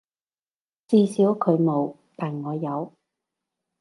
[0.87, 2.91] 至少佢冇，但我有